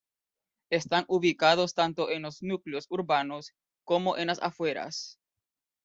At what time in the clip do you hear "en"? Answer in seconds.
2.09-2.23, 4.17-4.25